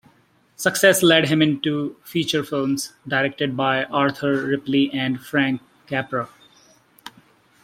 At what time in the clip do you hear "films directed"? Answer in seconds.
2.43-3.55